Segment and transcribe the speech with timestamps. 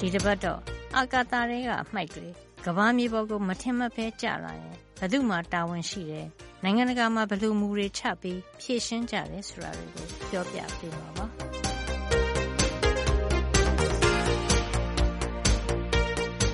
[0.00, 0.60] ဒီတစ်ပတ်တော့
[0.96, 2.26] အာကာသတွေကအမှိုက်တွေ
[2.64, 6.26] ကဘာမြေပေါ်ကိုမထင်မှတ်ပဲကျလာရင်ဘယ်သူမှတာဝန်ရှိတယ်
[6.64, 11.26] နိုင်ငံတကာမှာဘယ်လိုမူတွေချပြီးဖြည့်ရှင်းကြတယ်ဆိုတာတွေကိုပြောပြပေးပါပါ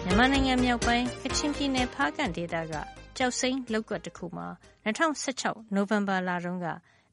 [0.05, 2.75] မြန်မာနိုင်ငံမြောက်ပိုင်းကချင်ပြည်နယ်ဖားကန့်ဒေသက
[3.17, 4.47] ကြောက်စိမ်းလောက်ကွက်တစ်ခုမှာ
[4.85, 6.67] 2016နိုဝင်ဘာလတုန်းက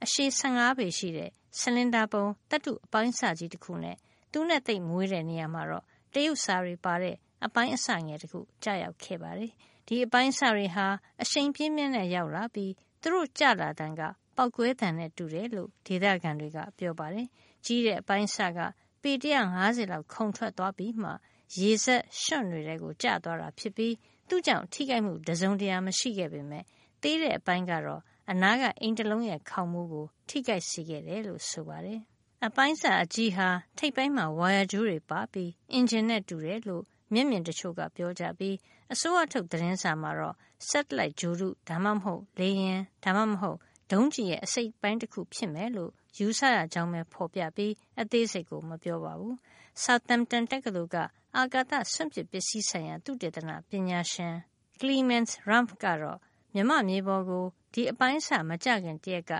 [0.04, 1.30] အရှည်15ပေရှိတဲ့
[1.60, 3.98] ဆလင်ဒါပုံတပ်တုအပိုင်းစာကြီးတစ်ခုနဲ့
[4.32, 7.16] သူ့နဲ့သိမ့်မွေးတဲ့နေရာမှာတော့ တရုတ်စာတွေပါတဲ့
[7.46, 9.52] အပိုင်းအစငယ်တစ်ခု ကျရောက်ခဲ့ပါတယ်။
[9.88, 10.86] ဒီအပိုင်းအစတွေဟာ
[11.22, 14.02] အရှိန်ပြင်းပြင်းနဲ့ ရောက်လာပြီး သူတို့ကျလာတန်းက
[14.38, 17.28] ပောက်ကွဲတန်နဲ့ တူတယ်လို့ ဒေသခံတွေက ပြောပါတယ်။
[17.66, 18.60] ကြီးတဲ့အပိုင်းအစက
[19.02, 19.12] ပေ
[19.52, 21.12] 150လောက် ခုန်ထွက်သွားပြီးမှ
[21.60, 23.96] ရေစက်ရွှွန့်တွေကိုကျသွားတာဖြစ်ပြီး
[24.30, 26.64] သူ့ကြောင့် ထိခိုက်မှု တစုံတရာ မရှိခဲ့ပေမဲ့
[27.02, 28.02] သေးတဲ့အပိုင်းကတော့
[28.32, 32.00] အနားက အိမ်တလုံးရဲ့ ခေါင်မိုးကို ထိခိုက်စေခဲ့တယ်လို့ ဆိုပါတယ်
[32.48, 36.84] အပိုင်းစာအကြီးဟာ ထိပ်ပိုင်းမှာ ဝါယာကြိုးတွေပါပြီး အင်ဂျင်နဲ့တူတယ်လို့
[37.14, 38.56] မျက်မြင်တချို့က ပြောကြပြီး
[38.94, 40.36] အစိုးရထုတ် သတင်းစာမှာတော့
[40.70, 43.58] satellite ဂြိုဟ်တု ဒါမှမဟုတ် လေယာဉ် ဒါမှမဟုတ်
[43.92, 49.36] ဒုံးကျည်ရဲ့ အစိတ်ပိုင်းတစ်ခု ဖြစ်မယ်လို့ ယူဆရကြောင်းပဲ ဖော်ပြပြီး အသေးစိတ်ကို မပြောပါဘူး။
[49.84, 50.98] Southampton တက္ကသိုလ်က
[51.38, 54.36] အာကာသစွန့်ပစ်ပစ္စည်းဆိုင်ရာ သုတေသနပညာရှင်
[54.80, 56.20] Clemens Rumpf ကတော့
[56.54, 59.32] မြမမြေပေါ်ကို ဒီအပိုင်းအစ မကျခင်တရက်က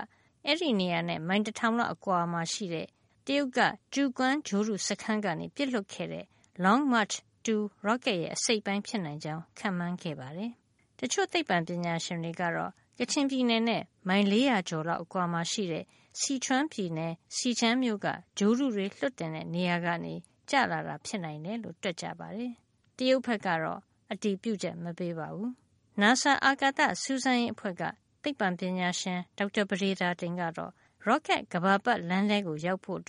[0.46, 2.86] အဲဒီနေရာနဲ့ မိုင်တထောင်လောက်အကွာမှာရှိတဲ့
[3.26, 3.60] တရုတ်က
[3.94, 6.24] ကျူကွမ်းဂြိုဟ်တုစခန်းကနေ ပစ်လွှတ်ခဲ့တဲ့
[6.64, 7.14] Long March
[7.46, 10.50] 2 rocket ရဲ့ အစိတ်အပိုင်း ဖြစ်နိုင်ကြောင်း ခန့်မှန်းခဲ့ပါတယ်။
[10.98, 15.84] တချို့သိပ္ပံပညာရှင်တွေကတော့ ကချင်ပြည်နယ်နဲ့ မိုင် ၄၀၀ ကျော်လောက်အကွာမှာရှိတဲ့
[16.20, 20.14] ဆီချွမ်းပြည်နယ်ဆီချမ်းမြို့က ဂြိုဟ်တုတွေ လွှတ်တင်တဲ့နေရာကနေ
[20.50, 22.52] ကျလာတာ ဖြစ်နိုင်တယ်လို့ တွက်ကြပါတယ်။
[22.96, 23.80] တရုတ်ဘက်ကတော့
[24.12, 25.50] အတည်ပြုချက် မပေးပါဘူး။
[26.00, 27.82] NASA အာကာသစူးစမ်းရေးအဖွဲ့က
[28.22, 30.72] သိပ္ပံပညာရှင် ဒေါက်တာပဒေသာတင်ကတော့
[31.08, 33.00] rocket ကမ္ဘာပတ်လမ်းထဲကို ရောက်ဖို့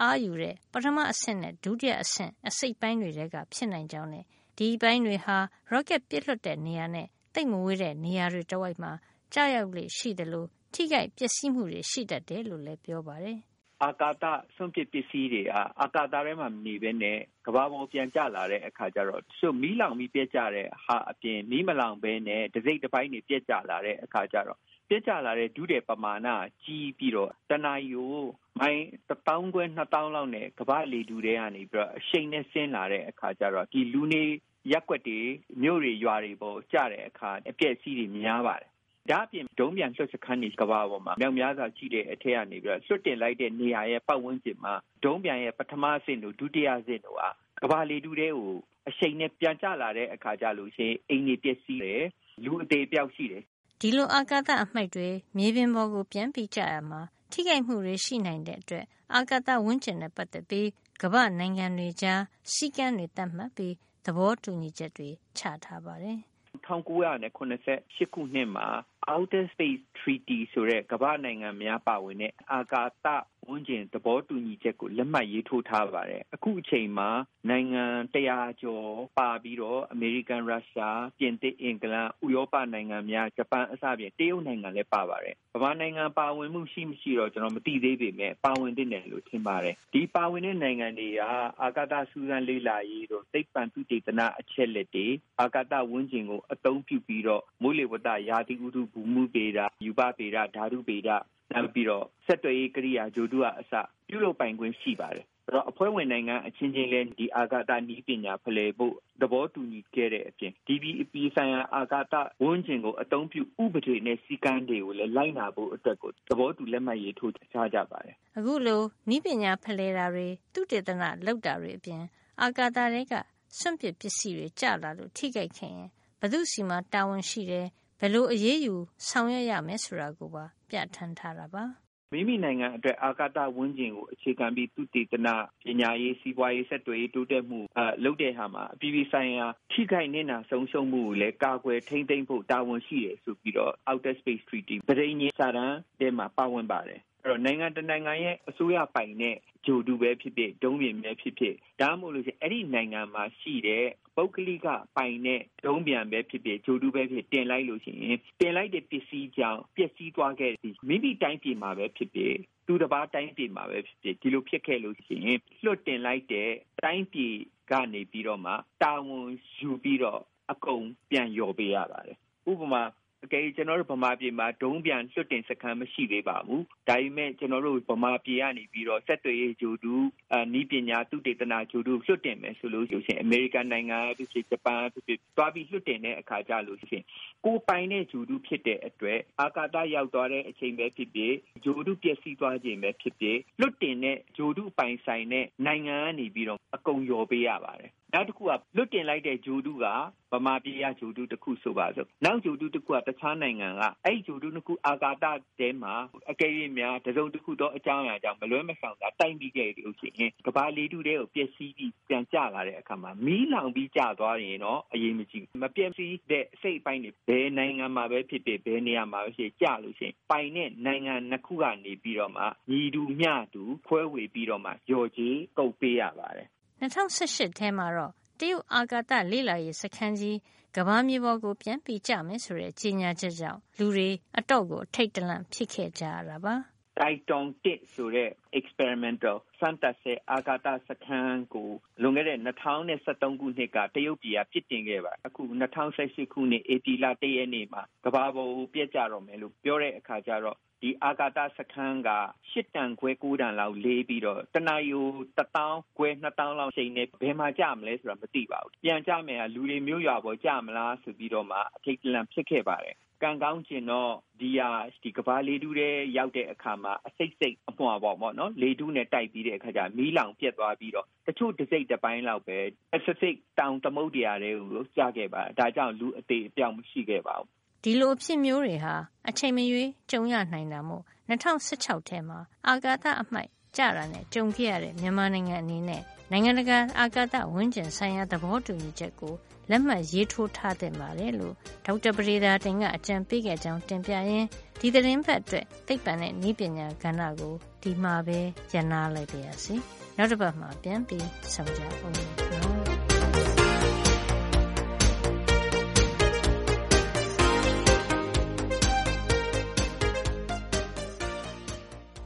[0.00, 4.24] အားယူတဲ့ ပထမအဆင့်နဲ့ ဒုတိယအဆင့် အစိတ်အပိုင်းတွေထဲက ဖြစ်နိုင်ကြောင်းနဲ့
[4.58, 5.36] ဒီအပိုင်းတွေဟာ
[5.72, 8.92] rocket ပစ်လွှတ်တဲ့နေရာနဲ့ သိပ်မဝေးတဲ့ နေရာတွေတဝိုက်မှာ
[9.34, 13.38] ကျရောက်လေ့ရှိသလို ထိခိုက်ပျက်စီးမှုတွေ ရှိတတ်တယ်လို့လည်း ပြောပါတယ်။
[13.84, 14.24] အာကာသ
[14.56, 26.28] စွန့်ပစ်ပစ္စည်းတွေဟာအာကာသထဲမှာမနေဘဲနဲ့ကမ္ဘာပေါ်ပြန်ကျလာတဲ့အခါကျတော့တချို့မီးလောင်ပြီးပျက်ကျတဲ့ဟာအပြင်မီးမလောင်ဘဲနဲ့တစိမ့်တပိုင်းတွေပျက်ကျလာတဲ့အခါကျတော့ပျက်ကျလာတဲ့ဒုတဲ့ပမာဏ
[26.62, 28.22] ကြီးပြီးတော့တနာရီကို
[28.60, 34.24] မိုင်1000ခွဲ2000လောက်နဲ့ကမ္ဘာလေထုထဲကနေပြီးတော့အရှိန်နဲ့ဆင်းလာတဲ့အခါကျတော့ဒီလူနေ
[34.72, 35.20] ရက်ွက်တွေ
[35.62, 38.71] မြို့တွေရွာတွေပေါ်ကျတဲ့အခါအပြည့်အစည်တွေများပါတယ်
[39.10, 44.74] ဒါအပြင် ဒုံးပြန်လွှတ်စခန်းတွေကဘာပေါ်မှာ မြောက်များစွာရှိတဲ့အထက်ကနေပြီးတော့ လွှတ်တင်လိုက်တဲ့နေရာရဲ့ ပတ်ဝန်းကျင်မှာ
[45.04, 47.28] ဒုံးပြန်ရဲ့ ပထမအဆင့်တို့ ဒုတိယအဆင့်တို့ဟာ
[47.62, 48.52] ကဘာလေတူတဲ့ကို
[48.88, 52.02] အရှိန်နဲ့ ပြန်ကျလာတဲ့အခါကျလို့ရှိရင် အိမ်တွေပျက်စီးတယ်
[52.44, 53.42] လူအသေးပြောက်ရှိတယ်
[53.80, 57.00] ဒီလို အာကာသအမှိုက်တွေ မြေပြင်ပေါ်ကို ပြန်ပြီးကျရမှာ
[57.32, 60.68] ထိခိုက်မှုတွေ ရှိနိုင်တဲ့အတွက် အာကာသဝန်းကျင်နဲ့ ပတ်သက်ပြီး
[61.02, 63.74] ကမ္ဘာ့နိုင်ငံတွေကြား စည်းကမ်းတွေ သတ်မှတ်ပြီး
[64.06, 65.08] သဘောတူညီချက်တွေ
[65.38, 66.18] ချထားပါတယ်။
[66.66, 68.66] ၁၉၇၈ ခုနှစ်မှာ
[69.08, 73.06] Outer Space Treaty ဆိုတဲ့ ကမ္ဘာ့နိုင်ငံများပါဝင်တဲ့ အာကာသ
[73.48, 77.10] ဝန်းကျင် သဘောတူညီချက်ကို လက်မှတ်ရေးထိုးထားပါတယ်။အခုအချိန်မှာ
[77.50, 91.20] နိုင်ငံတရာကျော်ပါပြီးတော့ အမေရိကန်၊ရုရှား၊ပြင်သစ်၊အင်္ဂလန်၊ဥရောပနိုင်ငံများ၊ဂျပန် အစဖြင့် တရုတ်နိုင်ငံလည်း ပါပါတယ်။ဗမာနိုင်ငံပါဝင်မှု ရှိမရှိတော့ ကျနော် မသိသေးပေမယ့် ပါဝင်သင့်တယ်လို့ ထင်ပါတယ်။ဒီပါဝင်တဲ့နိုင်ငံတွေက
[91.62, 95.06] အာကာသစူးစမ်းလေ့လာရေးတို့ သိပ္ပံသုတေသန အချက်အလက်တွေ
[95.40, 101.10] အာကာသဝန်းကျင်ကို အသုံးပြုပြီးတော့ မိုးလေဝသ ရာသီဥတုဘူမူဗေဒရူပဗေဒဓာတုဗေဒ
[101.52, 103.72] နောက်ပြီးတော့ဆက်သွယ်ရေးကိရိယာဂြိုဟ်တုကအစ
[104.08, 122.02] ပြုလုပ်ပိုင်ခွင့်ရှိပါတယ်အဲ့တော့အဖွဲ့ဝင်နိုင်ငံအချင်းချင်းလည်းဒီအာကာသနည်းပညာဖလှယ်ဖို့သဘောတူညီခဲ့တဲ့အပြင် DBP ဆိုင်ရာအာကာသဝန်းကျင်ကိုအသုံးပြုဥပဒေနဲ့စီကံတွေကိုလည်းလိုက်နာဖို့အတွက်ကိုသဘောတူလက်မှတ်ရေးထိုးထားကြပါတယ်အခုလိုနည်းပညာဖလှယ်တာတွေသူတေသနလောက်တာတွေအပြင်
[122.42, 123.14] အာကာသတွေက
[123.58, 125.76] စွန့်ပစ်ပစ္စည်းတွေကျလာလို့ထိခိုက်ခင်
[126.20, 127.66] ဘသူစီမှာတာဝန်ရှိတယ်
[128.04, 128.74] ဘယ်လိုအရေးယူ
[129.08, 131.64] ဆောင်ရွက်ရမယ်ဆိုတာကိုပါပြဋ္ဌာန်းထားတာပါ
[132.12, 135.28] မိမိနိုင်ငံအတွက်အာကာသဝန်းကျင်ကိုအခြေခံပြီးသုတေသန
[135.64, 149.36] ပညာရေးစီးပွားရေးဆက်သွယ်ရေးတိုးတက်မှုအလုပ်တဲ့ဟာမှာအပြည်ပြည်ဆိုင်ရာထိခိုက်နေတာဆုံးရှုံးမှုကိုလည်းကာကွယ်ထိန်းသိမ်းဖို့တာဝန်ရှိတယ်ဆိုပြီးတော့ Outer Space Treaty ပြည်ညစာတမ်းထဲမှာပါဝင်ပါတယ် အဲ့တော့ နိုင်ငံတနိုင်ငံရဲ့ အစိုးရပိုင်တဲ့
[149.66, 153.84] ဂျိုတူပဲဖြစ်ဖြစ် ဒုံးပြင်ပဲဖြစ်ဖြစ် ဒါမှမဟုတ်လို့ရှိရင်အဲ့ဒီနိုင်ငံမှာရှိတဲ့
[154.16, 154.66] ပုဂ္ဂလိက
[154.96, 162.34] ပိုင်တဲ့ ဒုံးပြန်ပဲဖြစ်ဖြစ်ဂျိုတူပဲဖြစ် တင်လိုက်လို့ရှိရင် တင်လိုက်တဲ့ပစ္စည်းကြောင့် ပျက်စီးသွားခဲ့ပြီးမိမိတိုင်းပြည်မှာပဲဖြစ်ဖြစ်
[162.66, 166.50] သူတစ်ပါးတိုင်းပြည်မှာပဲဖြစ်ဖြစ် ဒီလိုဖြစ်ခဲ့လို့ရှိရင် လွတ်တင်လိုက်တဲ့
[166.84, 167.34] တိုင်းပြည်
[167.70, 168.52] ကနေပြီးတော့မှ
[168.82, 170.20] တာဝန်ယူပြီးတော့
[170.52, 172.16] အကုန်ပြန်လျော်ပေးရပါတယ်
[172.50, 172.82] ဥပမာ
[173.24, 179.94] အကယ်ကျွန်တော်တို့ဗမာပြည်မှာဒုံးပြန်လွှတ်တင်စခန်းမရှိသေးပါဘူးဒါပေမဲ့ကျွန်တော်တို့ဗမာပြည်ကနေပြီးတော့ဆက်သွယ်ရေးဂျိုတူ
[180.34, 187.04] အနီးပညာသုတေသနဂျိုတူလွှတ်တင်မယ်ဆိုလို့ရှိရင်အမေရိကန်နိုင်ငံဖြစ်ဖြစ်ဂျပန်ဖြစ်ဖြစ်တွားပြီးလွှတ်တင်တဲ့အခါကြလို့ရှိရင်
[187.44, 191.34] ကိုပိုင်တဲ့ဂျိုတူဖြစ်တဲ့အတွက်အာကာသရောက်သွားတဲ့အချိန်ပဲဖြစ်ဖြစ်
[191.64, 199.86] ဂျိုတူပျက်စီးသွားခြင်းပဲဖြစ်ဖြစ်လွတ်တင်တဲ့ဂျိုတူပိုင်ဆိုင်တဲ့နိုင်ငံကနေပြီးတော့အကုန်ရော်ပေးရပါတယ် နောက်တစ်ခုက လွတ်တင်လိုက်တဲ့ဂျိုတူက
[200.32, 205.24] ဗမာပြည်ကဂျိုတူတစ်ခုဆိုပါစို့ နောက်ဂျိုတူတစ်ခုက တခြားနိုင်ငံက အဲ့ဂျိုတူတစ်ခု အာကာသ
[205.60, 205.94] တဲမှာ
[206.30, 223.62] အကယ်၍များတစုံတစ်ခုသော အကြောင်းအရာကြောင့် မလွဲမရှောင်သာ တိုက်ပြီးခဲ့လို့ရှိရင်ကဘာလေးတူတဲကို ပျက်စီးပြီး ပြန်ကျလာတဲ့အခါမှာ မီးလောင်ပြီး ကျသွားရင်တော့ အရေးမကြီးမပျက်စီးတဲ့ အစိတ်အပိုင်းတွေ ဘယ်နိုင်ငံမှာပဲဖြစ်ဖြစ် ဘယ်နေရာမှာပဲဖြစ် ကျလို့ရှိရင် ပိုင်တဲ့နိုင်ငံနှစ်ခုကနေပြီးတော့မှ ညီတူမျှတူ
[223.86, 226.48] ခွဲဝေပြီးတော့မှရော်ကြီးကုတ်ပေးရပါတယ်
[226.82, 230.38] 2018ထဲမှာတော့ တရုတ်အာကာသလေ့လာရေးစခန်းကြီး
[230.76, 234.08] ကမ္ဘာမြေပေါ်ကို ပြန်ပြီးကျမယ်ဆိုတဲ့ ကြေညာချက်ကြောင့် လူတွေ
[234.38, 236.54] အတော့ကိုထိတ်တလန့် ဖြစ်ခဲ့ကြရတာပါ။
[236.98, 241.70] တိုင်တွန်တစ်ဆိုတဲ့ experimental စမ်းသပ်ဆဲ အာကာသစခန်းကို
[242.02, 242.38] လွန်ခဲ့တဲ့
[242.86, 245.42] 2013ခုနှစ်က တရုတ်ပြည်ကပြစ်တင်ခဲ့ပါအခု
[245.90, 252.10] 2018ခုနှစ် ဧပြီလ1ရက်နေ့မှာ ကမ္ဘာပေါ်ကိုပြက်ကြတော့မယ်လို့ ပြောတဲ့အခါကျတော့ ဒီအာကာသစခန်းက
[252.52, 255.00] ၈ တန်ခွဲ9တန်လောက်လေးပြီးတော့ တနာယူ
[255.38, 264.70] 1000ခွဲ2000လောက်ချိန်နေဘယ်မှာကြမလဲဆိုတာ မသိပါဘူးပြန်ကြမယ်ကလူတွေမျိုးရွာပေါ်ကြမလားဆိုပြီးတော့မှ အထိတ်တလန့် ဖြစ်ခဲ့ပါတယ် ကံကောင်းကျင်တော့ဒီဟာ
[265.02, 272.58] ဒီကဘာလေတူးတဲ့ရောက်တဲ့အခါမှာအစိတ်စိတ်အမွှာပေါ့ပေါ့နော်လေတူးနဲ့တိုက်ပြီးတဲ့အခါကျမီးလောင်ပြက်သွားပြီးတော့တချို့တစ်စိတ်တစ်ပိုင်းလောက်ပဲ
[272.92, 277.48] Pacific တောင်သမုဒ္ဒရာတွေကိုကြားခဲ့ပါဒါကြောင့်လူအသေးအပြောင်းမရှိခဲ့ပါဘူး
[277.84, 278.94] ဒီလိုအဖြစ်မျိုးတွေဟာ
[279.28, 282.38] အချိန်မရွေးကြုံရနိုင်တာမို့2016ထဲမှာ
[282.68, 289.34] အာကာသအမှိုက်ကျတာနဲ့ကြုံခဲ့ရတဲ့မြန်မာနိုင်ငံအနေနဲ့ နိုင်ငံတကာအာကာသဝန်းကျင်ဆိုင်ရာသဘောတူညီချက်ကို
[289.70, 291.54] လက်မှတ်ရေးထိုးထားတဲ့ပါတယ်လို့
[291.86, 294.46] ဒေါက်တာပရိဒါတင်ကအကြံပေးခဲ့ကြောင်းတင်ပြရင်း
[294.80, 298.38] ဒီသတင်းပတ်အတွက်သိပ္ပံနဲ့နည်းပညာကဏ္ဍကိုဒီမှာပဲ
[298.74, 299.74] ရနာလိုက်ပါရစေ။
[300.16, 302.81] နောက်တစ်ပတ်မှာပြန်ပြီးဆောင်ကြအောင်နော်